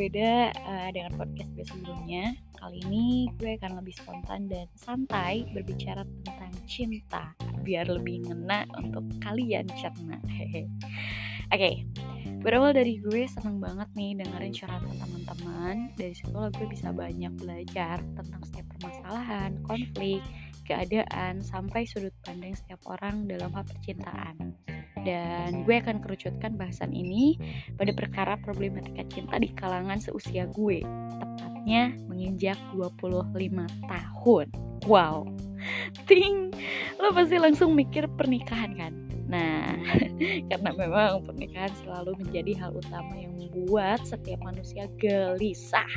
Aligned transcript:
berbeda 0.00 0.56
uh, 0.64 0.88
dengan 0.96 1.12
podcast 1.12 1.52
gue 1.52 1.66
sebelumnya. 1.68 2.32
Kali 2.56 2.80
ini 2.88 3.28
gue 3.36 3.60
akan 3.60 3.84
lebih 3.84 3.92
spontan 4.00 4.48
dan 4.48 4.64
santai 4.72 5.44
berbicara 5.52 6.08
tentang 6.24 6.56
cinta 6.64 7.36
biar 7.60 7.84
lebih 7.84 8.24
ngena 8.24 8.64
untuk 8.80 9.04
kalian 9.20 9.68
cerna. 9.76 10.16
Oke, 10.24 10.64
okay. 11.52 11.84
berawal 12.40 12.72
dari 12.72 12.96
gue 12.96 13.28
seneng 13.28 13.60
banget 13.60 13.92
nih 13.92 14.24
dengerin 14.24 14.56
curhatan 14.56 14.96
teman-teman. 14.96 15.76
Dari 16.00 16.16
situ 16.16 16.32
gue 16.32 16.66
bisa 16.72 16.96
banyak 16.96 17.36
belajar 17.36 18.00
tentang 18.00 18.40
setiap 18.48 18.72
permasalahan, 18.72 19.60
konflik, 19.68 20.24
keadaan, 20.64 21.44
sampai 21.44 21.84
sudut 21.84 22.16
pandang 22.24 22.56
setiap 22.56 22.80
orang 22.88 23.28
dalam 23.28 23.52
hal 23.52 23.68
percintaan 23.68 24.56
dan 25.04 25.64
gue 25.64 25.76
akan 25.80 26.02
kerucutkan 26.04 26.56
bahasan 26.56 26.92
ini 26.92 27.38
pada 27.76 27.92
perkara 27.94 28.34
problematika 28.40 29.04
cinta 29.08 29.40
di 29.40 29.48
kalangan 29.56 29.98
seusia 30.00 30.48
gue 30.52 30.84
tepatnya 31.20 31.92
menginjak 32.08 32.58
25 32.72 33.32
tahun. 33.86 34.46
Wow. 34.88 35.28
Ting. 36.08 36.52
Lo 36.96 37.12
pasti 37.12 37.36
langsung 37.36 37.76
mikir 37.76 38.08
pernikahan 38.16 38.72
kan? 38.76 38.92
Nah 39.28 39.76
karena 40.50 40.70
memang 40.74 41.24
pernikahan 41.24 41.72
selalu 41.84 42.16
menjadi 42.20 42.52
hal 42.64 42.72
utama 42.74 43.14
yang 43.16 43.36
membuat 43.36 44.02
setiap 44.08 44.40
manusia 44.42 44.88
gelisah. 44.96 45.88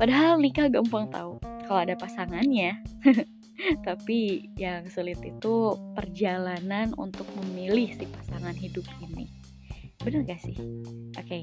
Padahal 0.00 0.40
nikah 0.40 0.72
gampang 0.72 1.06
tahu 1.12 1.38
kalau 1.68 1.80
ada 1.88 1.94
pasangannya 1.94 2.80
tapi 3.86 4.48
yang 4.56 4.88
sulit 4.88 5.18
itu 5.22 5.76
perjalanan 5.96 6.92
untuk 6.96 7.26
memilih 7.40 7.92
si 7.96 8.04
pasangan 8.08 8.56
hidup 8.56 8.84
ini. 9.04 9.28
Bener 10.02 10.26
gak 10.26 10.42
sih? 10.42 10.56
Oke. 11.18 11.40
Okay. 11.40 11.42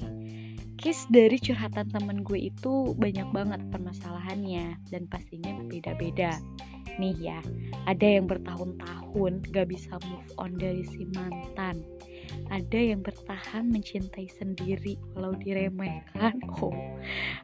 case 0.80 1.04
dari 1.12 1.36
curhatan 1.36 1.92
temen 1.92 2.24
gue 2.24 2.48
itu 2.48 2.96
banyak 2.96 3.28
banget 3.36 3.60
permasalahannya 3.68 4.80
dan 4.88 5.04
pastinya 5.12 5.60
beda-beda. 5.68 6.40
Nih 6.96 7.16
ya 7.20 7.40
ada 7.84 8.04
yang 8.04 8.24
bertahun-tahun 8.24 9.44
gak 9.52 9.68
bisa 9.68 10.00
move 10.08 10.30
on 10.40 10.56
dari 10.56 10.80
si 10.88 11.04
mantan 11.12 11.84
ada 12.50 12.78
yang 12.78 13.00
bertahan 13.00 13.68
mencintai 13.68 14.26
sendiri 14.30 14.98
walau 15.14 15.34
diremehkan. 15.38 16.38
Oh 16.60 16.74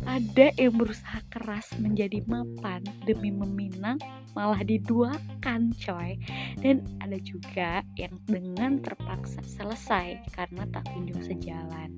ada 0.05 0.53
yang 0.61 0.77
berusaha 0.77 1.23
keras 1.33 1.73
menjadi 1.81 2.23
mapan 2.29 2.85
demi 3.09 3.33
meminang 3.33 3.97
malah 4.37 4.61
diduakan 4.61 5.73
coy. 5.81 6.21
Dan 6.61 6.85
ada 7.01 7.17
juga 7.21 7.81
yang 7.97 8.15
dengan 8.29 8.81
terpaksa 8.85 9.41
selesai 9.45 10.21
karena 10.37 10.69
tak 10.71 10.85
kunjung 10.93 11.23
sejalan. 11.25 11.97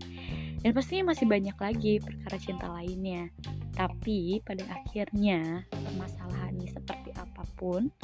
Dan 0.58 0.74
pastinya 0.74 1.14
masih 1.14 1.26
banyak 1.26 1.54
lagi 1.58 2.02
perkara 2.02 2.36
cinta 2.38 2.66
lainnya. 2.70 3.30
Tapi 3.74 4.42
pada 4.42 4.66
akhirnya 4.74 5.62
permasalahannya 5.70 6.66
seperti 6.66 7.14
apa 7.14 7.46
pun 7.54 7.94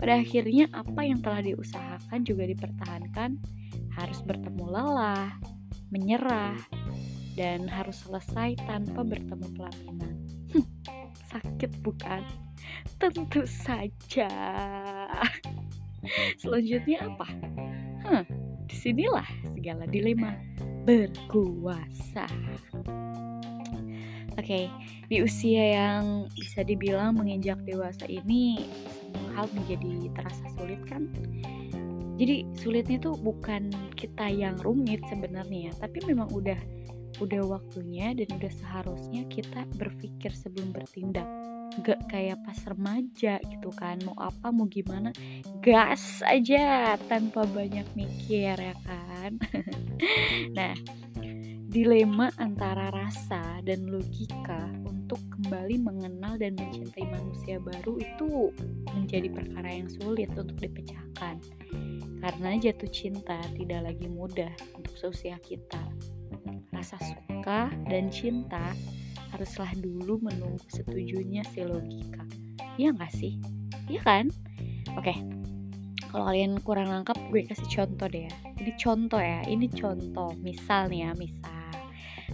pada 0.00 0.16
akhirnya 0.16 0.68
apa 0.72 1.04
yang 1.04 1.20
telah 1.20 1.44
diusahakan 1.44 2.24
juga 2.24 2.48
dipertahankan 2.48 3.36
harus 3.94 4.20
bertemu 4.22 4.64
lelah, 4.70 5.34
menyerah, 5.90 6.56
dan 7.34 7.66
harus 7.66 8.02
selesai 8.06 8.58
tanpa 8.68 9.02
bertemu 9.02 9.46
pelaminan. 9.54 10.14
Sakit 11.30 11.80
bukan? 11.82 12.22
Tentu 13.00 13.46
saja. 13.48 14.30
Selanjutnya 16.40 17.06
apa? 17.06 17.28
Huh, 18.04 18.24
di 18.66 18.76
sinilah 18.76 19.26
segala 19.52 19.84
dilema 19.88 20.36
berkuasa. 20.84 22.26
Oke, 24.40 24.46
okay, 24.56 24.64
di 25.12 25.20
usia 25.20 25.76
yang 25.76 26.30
bisa 26.32 26.64
dibilang 26.64 27.12
menginjak 27.18 27.60
dewasa 27.68 28.08
ini, 28.08 28.64
semua 29.04 29.30
hal 29.36 29.46
menjadi 29.52 30.08
terasa 30.16 30.44
sulit 30.56 30.80
kan? 30.88 31.12
Jadi 32.20 32.44
sulitnya 32.52 33.00
tuh 33.00 33.16
bukan 33.16 33.72
kita 33.96 34.28
yang 34.28 34.60
rumit 34.60 35.00
sebenarnya 35.08 35.72
tapi 35.80 36.04
memang 36.04 36.28
udah 36.28 36.60
udah 37.20 37.42
waktunya 37.48 38.12
dan 38.16 38.28
udah 38.36 38.52
seharusnya 38.52 39.24
kita 39.32 39.64
berpikir 39.76 40.32
sebelum 40.32 40.72
bertindak. 40.72 41.24
Gak 41.86 42.02
kayak 42.10 42.40
pas 42.42 42.58
remaja 42.66 43.38
gitu 43.46 43.70
kan 43.72 44.02
mau 44.02 44.16
apa 44.18 44.50
mau 44.50 44.66
gimana 44.66 45.14
gas 45.62 46.18
aja 46.26 46.98
tanpa 47.06 47.46
banyak 47.48 47.86
mikir 47.96 48.56
ya 48.56 48.76
kan. 48.84 49.40
Nah 50.56 50.72
dilema 51.70 52.32
antara 52.40 52.88
rasa 52.90 53.60
dan 53.62 53.86
logika 53.86 54.66
untuk 54.88 55.20
kembali 55.36 55.76
mengenal 55.76 56.40
dan 56.40 56.56
mencintai 56.56 57.04
manusia 57.04 57.60
baru 57.60 58.00
itu 58.00 58.48
menjadi 58.96 59.28
perkara 59.28 59.68
yang 59.68 59.88
sulit 59.92 60.32
untuk 60.34 60.56
dipecahkan 60.56 61.36
karena 62.20 62.60
jatuh 62.60 62.90
cinta 62.92 63.40
tidak 63.56 63.92
lagi 63.92 64.06
mudah 64.06 64.52
untuk 64.76 64.94
seusia 65.00 65.40
kita. 65.40 65.80
Rasa 66.70 67.00
suka 67.00 67.72
dan 67.88 68.12
cinta 68.12 68.76
haruslah 69.32 69.72
dulu 69.80 70.20
menunggu 70.20 70.62
setujunya 70.68 71.40
si 71.50 71.64
logika. 71.64 72.22
Iya 72.76 72.92
gak 72.96 73.12
sih? 73.16 73.40
Iya 73.88 74.00
kan? 74.04 74.24
Oke, 74.94 75.16
kalau 76.12 76.28
kalian 76.28 76.60
kurang 76.60 76.92
lengkap 76.92 77.16
gue 77.32 77.48
kasih 77.48 77.68
contoh 77.68 78.06
deh 78.06 78.28
ya. 78.28 78.34
Ini 78.60 78.72
contoh 78.76 79.20
ya, 79.20 79.40
ini 79.48 79.66
contoh. 79.72 80.30
Misal 80.38 80.92
nih 80.92 81.08
ya, 81.08 81.10
misal. 81.16 81.72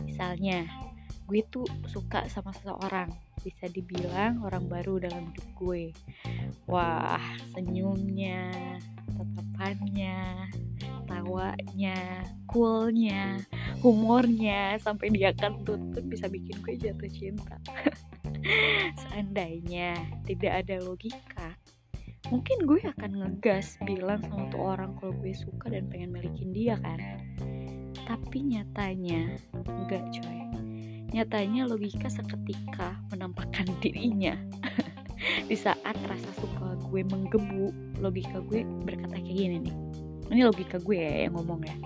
Misalnya, 0.02 0.64
gue 1.26 1.42
tuh 1.50 1.66
suka 1.90 2.24
sama 2.30 2.54
seseorang 2.54 3.10
bisa 3.42 3.70
dibilang 3.70 4.42
orang 4.42 4.66
baru 4.66 4.98
dalam 5.02 5.30
hidup 5.30 5.46
gue 5.54 5.94
wah 6.66 7.22
senyumnya 7.54 8.50
tatapannya 9.66 10.46
tawanya 11.10 11.98
coolnya 12.46 13.42
humornya 13.82 14.78
sampai 14.78 15.10
dia 15.10 15.34
kan 15.34 15.58
tuntun 15.66 16.06
bisa 16.06 16.30
bikin 16.30 16.54
gue 16.62 16.78
jatuh 16.78 17.10
cinta. 17.10 17.58
Seandainya 19.02 19.98
tidak 20.22 20.62
ada 20.62 20.86
logika 20.86 21.58
mungkin 22.30 22.66
gue 22.66 22.82
akan 22.82 23.22
ngegas 23.22 23.78
bilang 23.86 24.18
sama 24.26 24.50
tuh 24.50 24.62
orang 24.62 24.94
kalau 24.98 25.14
gue 25.18 25.34
suka 25.34 25.70
dan 25.70 25.90
pengen 25.90 26.14
milikin 26.14 26.54
dia 26.54 26.78
kan. 26.78 26.98
Tapi 28.06 28.38
nyatanya 28.46 29.34
enggak 29.66 30.02
coy. 30.14 30.38
Nyatanya 31.10 31.70
logika 31.70 32.06
seketika 32.06 32.98
menampakkan 33.10 33.66
dirinya. 33.82 34.34
Di 35.50 35.54
saat 35.58 35.94
rasa 36.06 36.30
suka 36.38 36.65
gue 36.96 37.04
menggebu, 37.12 37.76
logika 38.00 38.40
gue 38.48 38.64
berkata 38.88 39.20
kayak 39.20 39.36
gini 39.36 39.68
nih. 39.68 39.76
Ini 40.32 40.48
logika 40.48 40.80
gue 40.80 40.96
ya 40.96 41.28
yang 41.28 41.36
ngomong 41.36 41.60
ya. 41.68 41.76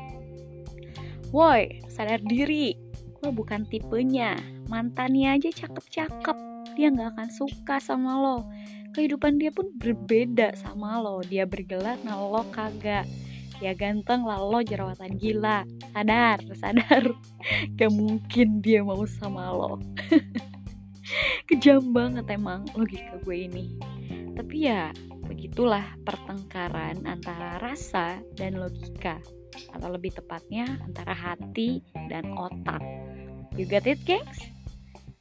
Woi, 1.35 1.83
sadar 1.91 2.23
diri. 2.23 2.79
Lo 3.27 3.35
bukan 3.35 3.67
tipenya. 3.67 4.39
Mantannya 4.71 5.35
aja 5.35 5.51
cakep-cakep. 5.51 6.39
Dia 6.79 6.95
gak 6.95 7.19
akan 7.19 7.29
suka 7.35 7.83
sama 7.83 8.23
lo. 8.23 8.47
Kehidupan 8.95 9.43
dia 9.43 9.51
pun 9.51 9.75
berbeda 9.83 10.55
sama 10.55 11.03
lo. 11.03 11.27
Dia 11.27 11.43
bergelar, 11.43 11.99
nah 12.07 12.15
lo 12.15 12.47
kagak 12.55 13.11
ya 13.61 13.77
ganteng 13.77 14.25
lalu 14.25 14.65
jerawatan 14.65 15.21
gila 15.21 15.69
sadar 15.93 16.41
sadar 16.57 17.13
gak 17.77 17.93
mungkin 17.93 18.65
dia 18.65 18.81
mau 18.81 19.05
sama 19.05 19.53
lo 19.53 19.77
kejam 21.53 21.93
banget 21.93 22.25
emang 22.33 22.65
logika 22.73 23.21
gue 23.21 23.37
ini 23.37 23.77
tapi 24.51 24.67
ya 24.67 24.91
begitulah 25.31 25.95
pertengkaran 26.03 27.07
antara 27.07 27.63
rasa 27.63 28.19
dan 28.35 28.59
logika 28.59 29.23
atau 29.71 29.95
lebih 29.95 30.11
tepatnya 30.11 30.67
antara 30.83 31.15
hati 31.15 31.79
dan 32.11 32.35
otak. 32.35 32.83
You 33.55 33.63
get 33.63 33.87
it 33.87 34.03
gengs? 34.03 34.51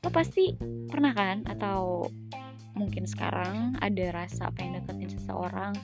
Lo 0.02 0.10
pasti 0.10 0.58
pernah 0.90 1.14
kan? 1.14 1.46
Atau 1.46 2.10
mungkin 2.74 3.06
sekarang 3.06 3.78
ada 3.86 4.18
rasa 4.18 4.50
pengen 4.58 4.82
deketin 4.82 5.14
seseorang 5.22 5.78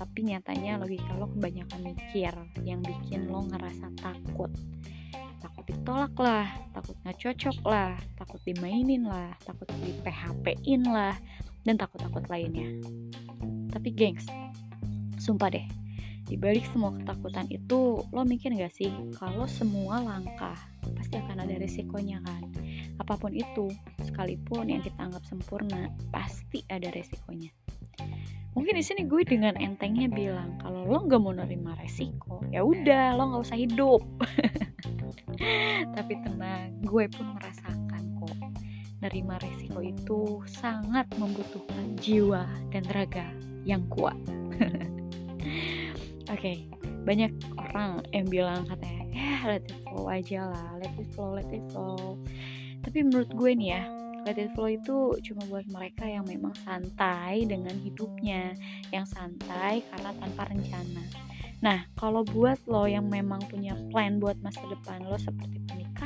tapi 0.00 0.32
nyatanya 0.32 0.80
logika 0.80 1.20
lo 1.20 1.28
kebanyakan 1.36 1.92
mikir 1.92 2.32
yang 2.64 2.80
bikin 2.80 3.28
lo 3.28 3.44
ngerasa 3.44 3.92
takut. 4.00 4.48
Takut 5.44 5.68
ditolak 5.68 6.16
lah 6.16 6.48
takut 6.72 6.96
nggak 7.04 7.20
cocok 7.20 7.60
lah 7.68 7.92
takut 8.16 8.40
dimainin 8.48 9.04
lah 9.04 9.36
takut 9.44 9.68
di 9.84 9.92
PHP-in 10.00 10.88
lah 10.88 11.12
dan 11.66 11.74
takut-takut 11.76 12.24
lainnya. 12.30 12.70
Tapi 13.74 13.90
gengs 13.92 14.24
sumpah 15.20 15.50
deh 15.50 15.66
dibalik 16.26 16.66
semua 16.74 16.90
ketakutan 16.90 17.46
itu 17.54 18.02
lo 18.02 18.22
mikir 18.26 18.50
gak 18.58 18.74
sih 18.74 18.90
kalau 19.14 19.46
semua 19.46 20.02
langkah 20.02 20.58
pasti 20.98 21.22
akan 21.22 21.46
ada 21.46 21.54
resikonya 21.58 22.18
kan? 22.26 22.42
Apa 22.98 23.14
pun 23.14 23.30
itu 23.30 23.70
sekalipun 24.02 24.70
yang 24.70 24.82
kita 24.82 24.98
anggap 24.98 25.22
sempurna 25.26 25.90
pasti 26.10 26.66
ada 26.66 26.90
resikonya. 26.90 27.54
Mungkin 28.56 28.74
di 28.74 28.84
sini 28.84 29.04
gue 29.04 29.22
dengan 29.22 29.54
entengnya 29.60 30.08
bilang 30.10 30.58
kalau 30.58 30.88
lo 30.88 31.04
nggak 31.04 31.20
mau 31.20 31.30
nerima 31.36 31.76
resiko 31.78 32.42
ya 32.50 32.64
udah 32.64 33.14
lo 33.14 33.22
nggak 33.30 33.42
usah 33.46 33.58
hidup. 33.58 34.02
Tapi 35.96 36.12
tenang 36.26 36.80
gue 36.82 37.04
pun 37.12 37.26
merasakan 37.38 37.66
kok 37.66 37.75
nerima 39.04 39.36
resiko 39.42 39.84
itu 39.84 40.40
sangat 40.48 41.04
membutuhkan 41.20 41.96
jiwa 42.00 42.48
dan 42.72 42.84
raga 42.92 43.28
yang 43.68 43.84
kuat. 43.92 44.16
Oke 46.26 46.40
okay, 46.40 46.56
banyak 47.04 47.30
orang 47.60 48.02
yang 48.10 48.26
bilang 48.26 48.66
katanya 48.66 49.04
ya 49.14 49.32
let 49.46 49.64
it 49.68 49.78
flow 49.86 50.06
aja 50.10 50.40
lah 50.50 50.68
let 50.80 50.94
it 50.96 51.08
flow 51.12 51.36
let 51.36 51.48
it 51.52 51.64
flow. 51.70 52.18
Tapi 52.82 52.98
menurut 53.06 53.30
gue 53.34 53.50
nih 53.54 53.68
ya 53.78 53.82
let 54.26 54.42
it 54.42 54.50
flow 54.58 54.66
itu 54.66 55.14
cuma 55.30 55.46
buat 55.46 55.66
mereka 55.70 56.02
yang 56.02 56.26
memang 56.26 56.50
santai 56.66 57.46
dengan 57.46 57.78
hidupnya 57.78 58.58
yang 58.90 59.06
santai 59.06 59.86
karena 59.94 60.10
tanpa 60.18 60.50
rencana. 60.50 61.04
Nah, 61.62 61.88
kalau 61.96 62.26
buat 62.26 62.60
lo 62.68 62.84
yang 62.84 63.08
memang 63.08 63.40
punya 63.48 63.78
plan 63.94 64.20
buat 64.20 64.36
masa 64.44 64.60
depan 64.68 65.06
lo 65.08 65.16
seperti 65.16 65.56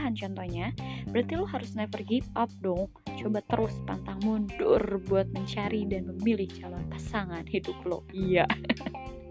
pernikahan 0.00 0.16
contohnya, 0.16 0.66
berarti 1.12 1.32
lo 1.36 1.44
harus 1.44 1.76
never 1.76 2.00
give 2.08 2.24
up 2.32 2.48
dong. 2.64 2.88
Coba 3.20 3.44
terus 3.52 3.76
pantang 3.84 4.16
mundur 4.24 4.80
buat 5.12 5.28
mencari 5.36 5.84
dan 5.84 6.08
memilih 6.08 6.48
calon 6.56 6.88
pasangan 6.88 7.44
hidup 7.44 7.76
lo. 7.84 8.00
Iya. 8.16 8.48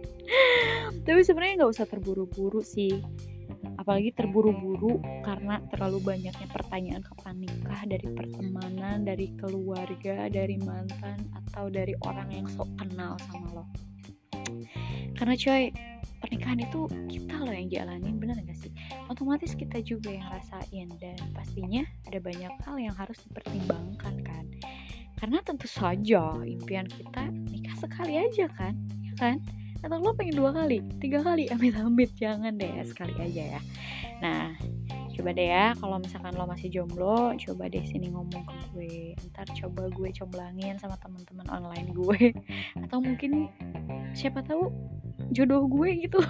Tapi 1.09 1.19
sebenarnya 1.25 1.65
nggak 1.65 1.73
usah 1.73 1.89
terburu-buru 1.89 2.61
sih. 2.61 3.01
Apalagi 3.81 4.13
terburu-buru 4.13 5.01
karena 5.25 5.57
terlalu 5.73 6.05
banyaknya 6.05 6.47
pertanyaan 6.53 7.01
kapan 7.01 7.41
nikah 7.41 7.81
dari 7.89 8.07
pertemanan, 8.13 8.97
dari 9.01 9.33
keluarga, 9.41 10.29
dari 10.29 10.61
mantan, 10.61 11.17
atau 11.33 11.73
dari 11.73 11.97
orang 12.05 12.29
yang 12.29 12.45
sok 12.45 12.69
kenal 12.77 13.17
sama 13.25 13.57
lo. 13.57 13.65
Karena 15.15 15.35
coy, 15.35 15.63
pernikahan 16.19 16.59
itu 16.59 16.81
kita 17.07 17.35
loh 17.41 17.55
yang 17.55 17.69
jalanin 17.71 18.15
bener 18.19 18.37
gak 18.43 18.59
sih? 18.59 18.71
Otomatis 19.07 19.55
kita 19.55 19.79
juga 19.81 20.11
yang 20.11 20.27
rasain 20.29 20.89
dan 20.99 21.17
pastinya 21.33 21.83
ada 22.07 22.19
banyak 22.19 22.53
hal 22.63 22.75
yang 22.77 22.95
harus 22.95 23.17
dipertimbangkan 23.25 24.15
kan. 24.23 24.45
Karena 25.19 25.43
tentu 25.43 25.67
saja 25.67 26.31
impian 26.47 26.87
kita 26.87 27.27
nikah 27.51 27.75
sekali 27.75 28.15
aja 28.15 28.47
kan 28.55 28.71
ya 29.03 29.13
kan? 29.19 29.37
Atau 29.79 29.99
lo 29.99 30.11
pengen 30.15 30.39
dua 30.39 30.51
kali 30.51 30.83
tiga 30.99 31.23
kali 31.23 31.47
amit 31.51 31.75
amit 31.75 32.11
jangan 32.15 32.55
deh 32.55 32.71
sekali 32.87 33.15
aja 33.19 33.59
ya. 33.59 33.61
Nah 34.23 34.55
coba 35.19 35.35
deh 35.35 35.51
ya 35.51 35.75
kalau 35.75 35.99
misalkan 35.99 36.31
lo 36.39 36.47
masih 36.47 36.71
jomblo 36.71 37.35
coba 37.35 37.67
deh 37.67 37.83
sini 37.83 38.07
ngomong 38.07 38.39
ke 38.47 38.55
gue. 38.71 38.95
Ntar 39.35 39.51
coba 39.51 39.91
gue 39.91 40.15
comblangin 40.15 40.79
sama 40.79 40.95
teman-teman 41.03 41.43
online 41.51 41.91
gue. 41.91 42.31
Atau 42.87 43.03
mungkin 43.03 43.51
siapa 44.15 44.39
tahu 44.47 44.71
jodoh 45.35 45.67
gue 45.67 46.07
gitu. 46.07 46.23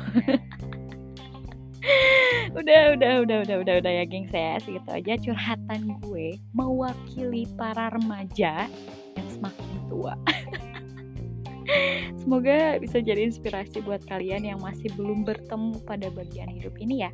Udah 2.50 2.98
udah 2.98 3.24
udah 3.24 3.38
udah 3.46 3.58
udah 3.64 3.76
udah 3.80 3.94
ya 3.94 4.04
geng 4.04 4.28
saya 4.28 4.60
segitu 4.60 4.90
aja 4.90 5.14
curhatan 5.16 5.96
gue 6.04 6.36
mewakili 6.52 7.48
para 7.56 7.94
remaja 7.94 8.68
yang 9.16 9.28
semakin 9.30 9.70
tua. 9.88 10.14
Semoga 12.20 12.82
bisa 12.82 13.00
jadi 13.00 13.22
inspirasi 13.30 13.86
buat 13.86 14.04
kalian 14.10 14.50
yang 14.50 14.60
masih 14.60 14.92
belum 14.98 15.24
bertemu 15.24 15.78
pada 15.86 16.10
bagian 16.12 16.50
hidup 16.52 16.76
ini 16.82 17.06
ya 17.08 17.14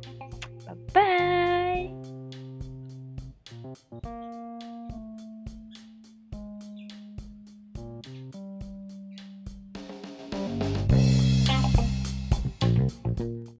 bye. 0.74 1.90
bye 4.02 4.32